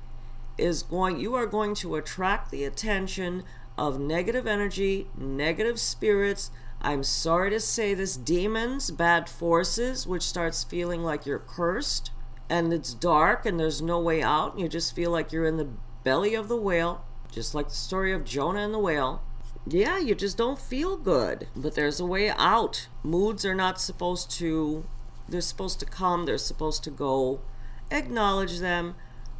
is 0.56 0.82
going, 0.82 1.20
you 1.20 1.34
are 1.34 1.46
going 1.46 1.74
to 1.74 1.96
attract 1.96 2.50
the 2.50 2.64
attention 2.64 3.44
of 3.76 4.00
negative 4.00 4.46
energy, 4.46 5.06
negative 5.18 5.78
spirits, 5.78 6.50
I'm 6.80 7.02
sorry 7.02 7.50
to 7.50 7.60
say 7.60 7.92
this 7.92 8.16
demons, 8.16 8.90
bad 8.90 9.28
forces, 9.28 10.06
which 10.06 10.22
starts 10.22 10.64
feeling 10.64 11.02
like 11.02 11.26
you're 11.26 11.38
cursed 11.40 12.10
and 12.50 12.72
it's 12.72 12.94
dark 12.94 13.44
and 13.46 13.58
there's 13.58 13.82
no 13.82 14.00
way 14.00 14.22
out. 14.22 14.52
And 14.52 14.60
you 14.60 14.68
just 14.68 14.94
feel 14.94 15.10
like 15.10 15.32
you're 15.32 15.46
in 15.46 15.56
the 15.56 15.68
belly 16.04 16.34
of 16.34 16.48
the 16.48 16.56
whale, 16.56 17.04
just 17.30 17.54
like 17.54 17.68
the 17.68 17.74
story 17.74 18.12
of 18.12 18.24
Jonah 18.24 18.60
and 18.60 18.74
the 18.74 18.78
whale. 18.78 19.22
Yeah, 19.66 19.98
you 19.98 20.14
just 20.14 20.38
don't 20.38 20.58
feel 20.58 20.96
good, 20.96 21.48
but 21.54 21.74
there's 21.74 22.00
a 22.00 22.06
way 22.06 22.30
out. 22.30 22.88
Moods 23.02 23.44
are 23.44 23.54
not 23.54 23.80
supposed 23.80 24.30
to, 24.38 24.84
they're 25.28 25.40
supposed 25.42 25.78
to 25.80 25.86
come, 25.86 26.24
they're 26.24 26.38
supposed 26.38 26.84
to 26.84 26.90
go. 26.90 27.40
Acknowledge 27.90 28.60
them. 28.60 28.94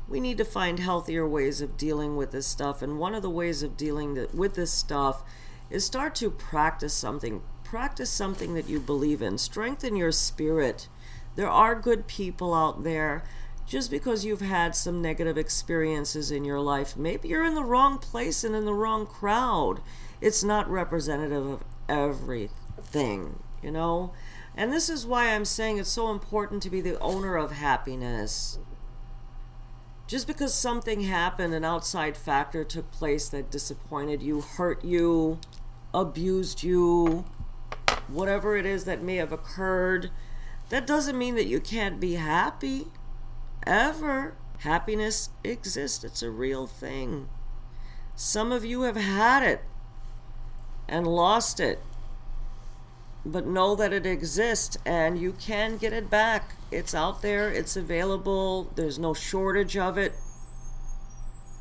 We 0.06 0.20
need 0.20 0.38
to 0.38 0.44
find 0.44 0.80
healthier 0.80 1.26
ways 1.26 1.60
of 1.60 1.76
dealing 1.76 2.16
with 2.16 2.30
this 2.32 2.46
stuff. 2.46 2.82
And 2.82 2.98
one 2.98 3.14
of 3.14 3.22
the 3.22 3.30
ways 3.30 3.62
of 3.62 3.76
dealing 3.76 4.26
with 4.34 4.54
this 4.54 4.72
stuff 4.72 5.22
is 5.70 5.84
start 5.84 6.14
to 6.16 6.30
practice 6.30 6.94
something. 6.94 7.42
Practice 7.64 8.10
something 8.10 8.54
that 8.54 8.68
you 8.68 8.80
believe 8.80 9.20
in. 9.20 9.38
Strengthen 9.38 9.96
your 9.96 10.12
spirit. 10.12 10.88
There 11.38 11.48
are 11.48 11.76
good 11.76 12.08
people 12.08 12.52
out 12.52 12.82
there. 12.82 13.22
Just 13.64 13.92
because 13.92 14.24
you've 14.24 14.40
had 14.40 14.74
some 14.74 15.00
negative 15.00 15.38
experiences 15.38 16.32
in 16.32 16.44
your 16.44 16.58
life, 16.58 16.96
maybe 16.96 17.28
you're 17.28 17.44
in 17.44 17.54
the 17.54 17.62
wrong 17.62 17.98
place 17.98 18.42
and 18.42 18.56
in 18.56 18.64
the 18.64 18.74
wrong 18.74 19.06
crowd. 19.06 19.80
It's 20.20 20.42
not 20.42 20.68
representative 20.68 21.46
of 21.46 21.64
everything, 21.88 23.38
you 23.62 23.70
know? 23.70 24.12
And 24.56 24.72
this 24.72 24.88
is 24.88 25.06
why 25.06 25.26
I'm 25.26 25.44
saying 25.44 25.78
it's 25.78 25.88
so 25.88 26.10
important 26.10 26.60
to 26.64 26.70
be 26.70 26.80
the 26.80 26.98
owner 26.98 27.36
of 27.36 27.52
happiness. 27.52 28.58
Just 30.08 30.26
because 30.26 30.52
something 30.52 31.02
happened, 31.02 31.54
an 31.54 31.64
outside 31.64 32.16
factor 32.16 32.64
took 32.64 32.90
place 32.90 33.28
that 33.28 33.48
disappointed 33.48 34.22
you, 34.22 34.40
hurt 34.40 34.84
you, 34.84 35.38
abused 35.94 36.64
you, 36.64 37.26
whatever 38.08 38.56
it 38.56 38.66
is 38.66 38.86
that 38.86 39.04
may 39.04 39.16
have 39.16 39.30
occurred, 39.30 40.10
that 40.68 40.86
doesn't 40.86 41.18
mean 41.18 41.34
that 41.34 41.46
you 41.46 41.60
can't 41.60 42.00
be 42.00 42.14
happy. 42.14 42.88
Ever. 43.66 44.34
Happiness 44.60 45.30
exists, 45.44 46.02
it's 46.02 46.22
a 46.22 46.30
real 46.30 46.66
thing. 46.66 47.28
Some 48.16 48.50
of 48.50 48.64
you 48.64 48.82
have 48.82 48.96
had 48.96 49.44
it 49.44 49.62
and 50.88 51.06
lost 51.06 51.60
it. 51.60 51.80
But 53.24 53.46
know 53.46 53.76
that 53.76 53.92
it 53.92 54.06
exists 54.06 54.76
and 54.84 55.18
you 55.18 55.32
can 55.32 55.76
get 55.76 55.92
it 55.92 56.10
back. 56.10 56.54
It's 56.72 56.94
out 56.94 57.22
there, 57.22 57.50
it's 57.50 57.76
available, 57.76 58.72
there's 58.74 58.98
no 58.98 59.14
shortage 59.14 59.76
of 59.76 59.96
it. 59.96 60.14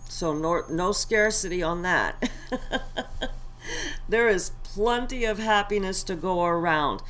So, 0.09 0.33
no, 0.33 0.63
no 0.69 0.91
scarcity 0.91 1.61
on 1.61 1.81
that. 1.83 2.29
there 4.09 4.27
is 4.29 4.51
plenty 4.63 5.25
of 5.25 5.37
happiness 5.37 6.01
to 6.03 6.15
go 6.15 6.43
around. 6.45 7.01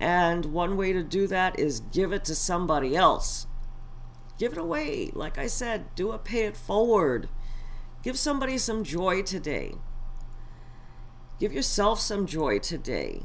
And 0.00 0.46
one 0.46 0.76
way 0.76 0.92
to 0.92 1.02
do 1.02 1.26
that 1.28 1.58
is 1.58 1.80
give 1.80 2.12
it 2.12 2.24
to 2.26 2.34
somebody 2.34 2.96
else. 2.96 3.46
Give 4.38 4.52
it 4.52 4.58
away. 4.58 5.10
Like 5.14 5.38
I 5.38 5.46
said, 5.46 5.94
do 5.94 6.12
a 6.12 6.18
pay 6.18 6.44
it 6.44 6.56
forward. 6.56 7.28
Give 8.02 8.18
somebody 8.18 8.58
some 8.58 8.84
joy 8.84 9.22
today. 9.22 9.74
Give 11.38 11.52
yourself 11.52 12.00
some 12.00 12.26
joy 12.26 12.58
today. 12.58 13.22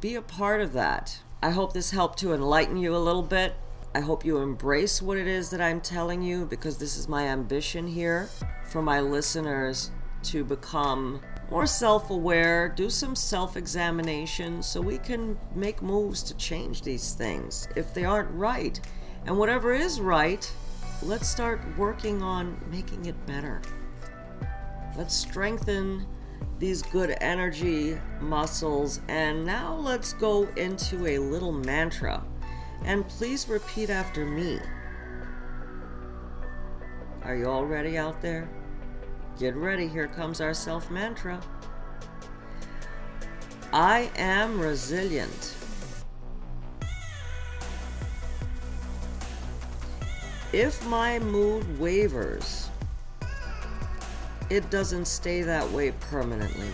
Be 0.00 0.14
a 0.14 0.22
part 0.22 0.60
of 0.60 0.72
that. 0.74 1.20
I 1.42 1.50
hope 1.50 1.72
this 1.72 1.90
helped 1.90 2.18
to 2.20 2.32
enlighten 2.32 2.76
you 2.76 2.94
a 2.94 2.98
little 2.98 3.22
bit. 3.22 3.54
I 3.94 4.00
hope 4.00 4.24
you 4.24 4.38
embrace 4.38 5.00
what 5.00 5.16
it 5.16 5.26
is 5.26 5.50
that 5.50 5.60
I'm 5.60 5.80
telling 5.80 6.22
you 6.22 6.44
because 6.44 6.76
this 6.76 6.96
is 6.96 7.08
my 7.08 7.28
ambition 7.28 7.86
here 7.86 8.28
for 8.66 8.82
my 8.82 9.00
listeners 9.00 9.90
to 10.24 10.44
become 10.44 11.22
more 11.50 11.66
self 11.66 12.10
aware, 12.10 12.68
do 12.68 12.90
some 12.90 13.14
self 13.14 13.56
examination 13.56 14.62
so 14.62 14.80
we 14.80 14.98
can 14.98 15.38
make 15.54 15.80
moves 15.80 16.22
to 16.24 16.36
change 16.36 16.82
these 16.82 17.12
things 17.12 17.68
if 17.76 17.94
they 17.94 18.04
aren't 18.04 18.30
right. 18.32 18.80
And 19.26 19.38
whatever 19.38 19.72
is 19.72 20.00
right, 20.00 20.50
let's 21.02 21.28
start 21.28 21.60
working 21.76 22.22
on 22.22 22.60
making 22.70 23.06
it 23.06 23.26
better. 23.26 23.62
Let's 24.96 25.14
strengthen 25.14 26.06
these 26.58 26.82
good 26.82 27.16
energy 27.20 27.98
muscles. 28.20 29.00
And 29.08 29.44
now 29.44 29.74
let's 29.74 30.12
go 30.14 30.44
into 30.56 31.06
a 31.06 31.18
little 31.18 31.52
mantra. 31.52 32.24
And 32.84 33.06
please 33.08 33.48
repeat 33.48 33.90
after 33.90 34.24
me. 34.24 34.60
Are 37.22 37.34
you 37.34 37.48
all 37.48 37.66
ready 37.66 37.98
out 37.98 38.22
there? 38.22 38.48
Get 39.38 39.54
ready, 39.54 39.86
here 39.86 40.08
comes 40.08 40.40
our 40.40 40.54
self 40.54 40.90
mantra. 40.90 41.38
I 43.70 44.10
am 44.16 44.58
resilient. 44.58 45.54
If 50.54 50.82
my 50.86 51.18
mood 51.18 51.78
wavers, 51.78 52.70
it 54.48 54.70
doesn't 54.70 55.04
stay 55.04 55.42
that 55.42 55.70
way 55.70 55.90
permanently. 55.90 56.70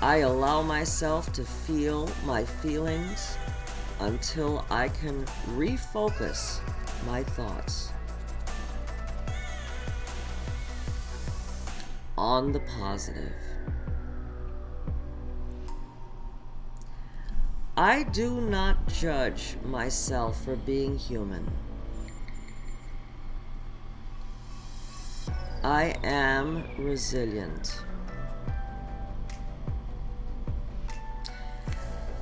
I 0.00 0.18
allow 0.18 0.62
myself 0.62 1.32
to 1.32 1.44
feel 1.44 2.08
my 2.24 2.44
feelings 2.44 3.36
until 3.98 4.64
I 4.70 4.88
can 4.88 5.24
refocus 5.56 6.60
my 7.06 7.24
thoughts 7.24 7.90
on 12.22 12.52
the 12.52 12.60
positive. 12.60 13.32
I 17.76 18.04
do 18.04 18.40
not 18.40 18.86
judge 18.86 19.56
myself 19.64 20.44
for 20.44 20.54
being 20.54 20.96
human. 20.96 21.50
I 25.64 25.96
am 26.04 26.62
resilient. 26.78 27.82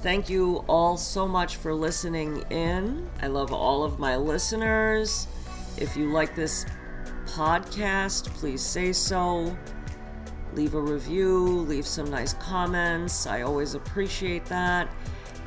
Thank 0.01 0.31
you 0.31 0.65
all 0.67 0.97
so 0.97 1.29
much 1.29 1.57
for 1.57 1.75
listening 1.75 2.43
in. 2.49 3.11
I 3.21 3.27
love 3.27 3.53
all 3.53 3.85
of 3.85 3.99
my 3.99 4.17
listeners. 4.17 5.29
If 5.77 5.95
you 5.95 6.11
like 6.11 6.35
this 6.35 6.65
podcast, 7.27 8.29
please 8.31 8.63
say 8.63 8.95
so. 8.95 9.55
Leave 10.55 10.75
a 10.75 10.81
review, 10.81 11.45
leave 11.45 11.87
some 11.87 12.11
nice 12.11 12.33
comments. 12.35 13.27
I 13.27 13.43
always 13.43 13.75
appreciate 13.75 14.45
that. 14.47 14.89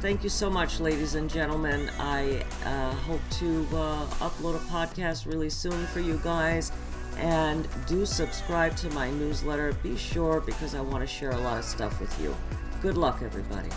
Thank 0.00 0.22
you 0.22 0.28
so 0.28 0.50
much, 0.50 0.78
ladies 0.78 1.14
and 1.14 1.30
gentlemen. 1.30 1.90
I 1.98 2.44
uh, 2.64 2.90
hope 2.92 3.22
to 3.38 3.66
uh, 3.72 4.04
upload 4.20 4.56
a 4.56 4.64
podcast 4.70 5.24
really 5.26 5.48
soon 5.48 5.86
for 5.86 6.00
you 6.00 6.20
guys. 6.22 6.70
And 7.16 7.66
do 7.86 8.04
subscribe 8.04 8.76
to 8.76 8.90
my 8.90 9.10
newsletter. 9.10 9.72
Be 9.82 9.96
sure 9.96 10.42
because 10.42 10.74
I 10.74 10.82
want 10.82 11.02
to 11.02 11.06
share 11.06 11.30
a 11.30 11.38
lot 11.38 11.56
of 11.58 11.64
stuff 11.64 11.98
with 11.98 12.20
you. 12.20 12.36
Good 12.82 12.98
luck, 12.98 13.22
everybody. 13.22 13.70